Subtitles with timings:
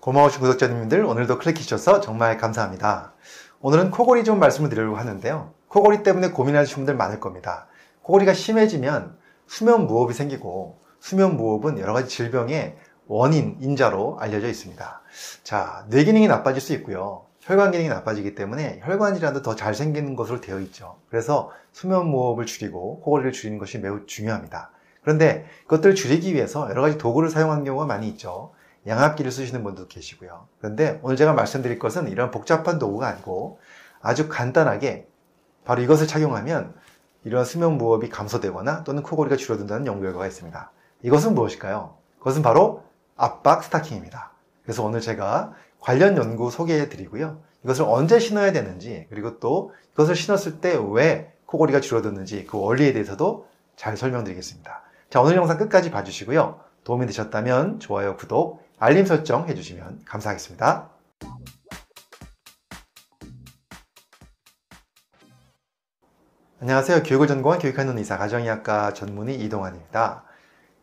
[0.00, 3.14] 고마우신 구독자님들 오늘도 클릭해 주셔서 정말 감사합니다.
[3.60, 5.52] 오늘은 코골이 좀 말씀을 드리려고 하는데요.
[5.66, 7.66] 코골이 때문에 고민하시는 분들 많을 겁니다.
[8.02, 12.76] 코골이가 심해지면 수면 무호흡이 생기고 수면 무호흡은 여러 가지 질병의
[13.08, 15.02] 원인, 인자로 알려져 있습니다.
[15.42, 17.24] 자, 뇌 기능이 나빠질 수 있고요.
[17.40, 20.98] 혈관 기능이 나빠지기 때문에 혈관 질환도 더 잘 생기는 것으로 되어 있죠.
[21.10, 24.70] 그래서 수면 무호흡을 줄이고 코골이를 줄이는 것이 매우 중요합니다.
[25.02, 28.52] 그런데 그것들을 줄이기 위해서 여러 가지 도구를 사용하는 경우가 많이 있죠.
[28.88, 30.48] 양압기를 쓰시는 분도 계시고요.
[30.58, 33.60] 그런데 오늘 제가 말씀드릴 것은 이런 복잡한 도구가 아니고
[34.00, 35.06] 아주 간단하게
[35.64, 36.74] 바로 이것을 착용하면
[37.24, 40.72] 이런 수면 무호흡이 감소되거나 또는 코골이가 줄어든다는 연구 결과가 있습니다.
[41.02, 41.96] 이것은 무엇일까요?
[42.18, 42.84] 그것은 바로
[43.16, 44.32] 압박 스타킹입니다.
[44.62, 47.40] 그래서 오늘 제가 관련 연구 소개해 드리고요.
[47.64, 53.46] 이것을 언제 신어야 되는지 그리고 또 이것을 신었을 때 왜 코골이가 줄어드는지 그 원리에 대해서도
[53.76, 54.82] 잘 설명드리겠습니다.
[55.10, 56.60] 자 오늘 영상 끝까지 봐주시고요.
[56.84, 60.90] 도움이 되셨다면 좋아요, 구독, 알림 설정 해주시면 감사하겠습니다.
[66.60, 67.02] 안녕하세요.
[67.02, 70.22] 교육을 전공한 교육하는 의사 가정의학과 전문의 이동환입니다.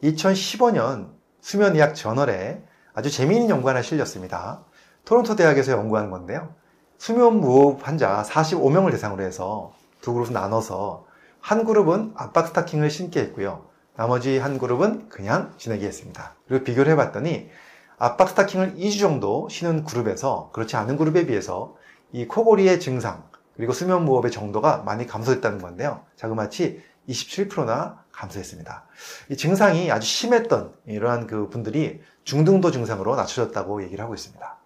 [0.03, 2.61] 2015년 수면의학 저널에
[2.93, 4.65] 아주 재미있는 연구 하나 실렸습니다.
[5.05, 6.53] 토론토 대학에서 연구한 건데요.
[6.97, 11.05] 수면 무호흡 환자 45명을 대상으로 해서 두 그룹을 나눠서
[11.39, 13.65] 한 그룹은 압박 스타킹을 신게 했고요.
[13.95, 16.35] 나머지 한 그룹은 그냥 지내게 했습니다.
[16.47, 17.49] 그리고 비교를 해봤더니
[17.97, 21.75] 압박 스타킹을 2주 정도 신은 그룹에서 그렇지 않은 그룹에 비해서
[22.11, 23.23] 이 코골이의 증상
[23.55, 26.03] 그리고 수면 무호흡의 정도가 많이 감소했다는 건데요.
[26.17, 28.85] 자그마치 27%나 감소했습니다.
[29.29, 34.57] 이 증상이 아주 심했던 이러한 그 분들이 중등도 증상으로 낮춰졌다고 얘기를 하고 있습니다.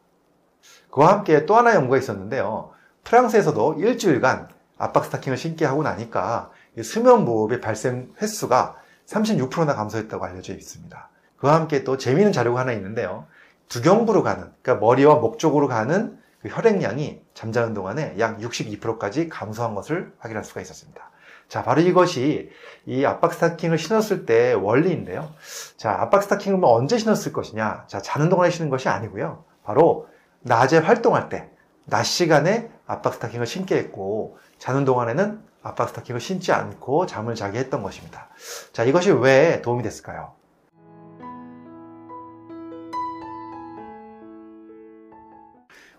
[0.91, 2.72] 그와 함께 또 하나 연구가 있었는데요.
[3.03, 6.52] 프랑스에서도 일주일간 압박 스타킹을 신게 하고 나니까
[6.83, 11.09] 수면 무호흡의 발생 횟수가 36%나 감소했다고 알려져 있습니다.
[11.40, 13.26] 그와 함께 또 재미있는 자료가 하나 있는데요.
[13.70, 20.14] 두경부로 가는, 그러니까 머리와 목 쪽으로 가는 그 혈액량이 잠자는 동안에 약 62%까지 감소한 것을
[20.19, 21.09] 확인할 수가 있었습니다.
[21.47, 22.52] 자, 바로 이것이
[22.86, 25.31] 이 압박 스타킹을 신었을 때 원리인데요.
[25.78, 27.86] 자, 압박 스타킹을 뭐 언제 신었을 것이냐?
[27.88, 29.44] 자, 자는 동안에 신는 것이 아니고요.
[29.63, 30.08] 바로
[30.42, 31.50] 낮에 활동할 때,
[31.86, 37.84] 낮 시간에 압박 스타킹을 신게 했고, 자는 동안에는 압박 스타킹을 신지 않고 잠을 자게 했던
[37.84, 38.30] 것입니다.
[38.72, 40.38] 자, 이것이 왜 도움이 됐을까요?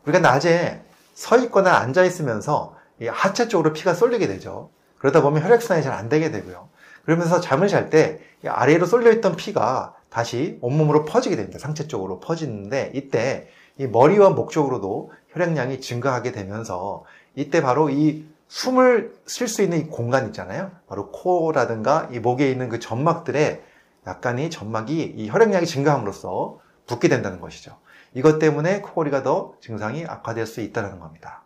[0.04, 0.82] 우리가 낮에
[1.14, 4.70] 서 있거나 앉아 있으면서 하체 쪽으로 피가 쏠리게 되죠.
[4.98, 6.68] 그러다 보면 혈액순환이 잘 안 되게 되고요.
[7.04, 11.58] 그러면서 잠을 잘 때 아래로 쏠려 있던 피가 다시 온몸으로 퍼지게 됩니다.
[11.58, 19.14] 상체 쪽으로 퍼지는데 이때 이 머리와 목 쪽으로도 혈액량이 증가하게 되면서 이때 바로 이 숨을
[19.26, 20.70] 쉴 수 있는 이 공간 있잖아요.
[20.88, 23.62] 바로 코라든가 이 목에 있는 그 점막들에
[24.06, 26.58] 약간의 점막이 이 혈액량이 증가함으로써
[26.90, 27.78] 붓게 된다는 것이죠.
[28.14, 31.44] 이것 때문에 코골이가 더 증상이 악화될 수 있다는 겁니다.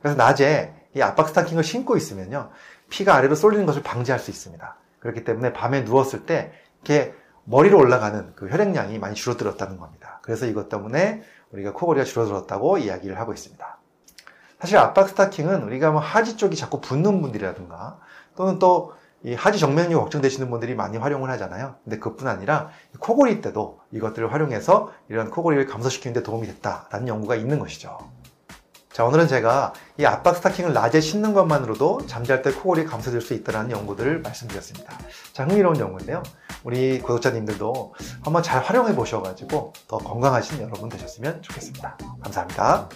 [0.00, 2.50] 그래서 낮에 이 압박 스타킹을 신고 있으면요.
[2.88, 4.76] 피가 아래로 쏠리는 것을 방지할 수 있습니다.
[4.98, 6.52] 그렇기 때문에 밤에 누웠을 때
[6.82, 7.14] 이렇게
[7.44, 10.18] 머리로 올라가는 그 혈액량이 많이 줄어들었다는 겁니다.
[10.22, 11.22] 그래서 이것 때문에
[11.52, 13.78] 우리가 코골이가 줄어들었다고 이야기를 하고 있습니다.
[14.60, 17.98] 사실 압박 스타킹은 우리가 뭐 하지 쪽이 자꾸 붓는 분들이라든가
[18.36, 18.92] 또는 또
[19.22, 21.76] 이 하지 정맥류 걱정되시는 분들이 많이 활용을 하잖아요.
[21.84, 27.58] 근데 그뿐 아니라 코골이 때도 이것들을 활용해서 이런 코골이를 감소시키는 데 도움이 됐다라는 연구가 있는
[27.58, 27.98] 것이죠.
[28.92, 33.70] 자, 오늘은 제가 이 압박 스타킹을 낮에 신는 것만으로도 잠잘 때 코골이 감소될 수 있다는
[33.70, 34.92] 연구들을 말씀드렸습니다.
[35.32, 36.22] 자, 흥미로운 연구인데요.
[36.64, 41.96] 우리 구독자님들도 한번 잘 활용해 보셔가지고 더 건강하신 여러분 되셨으면 좋겠습니다.
[42.22, 42.88] 감사합니다.